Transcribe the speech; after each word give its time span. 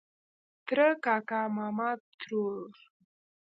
ترۀ 0.65 0.87
کاکا 1.03 1.41
ماما 1.55 1.89
ترور 2.19 2.71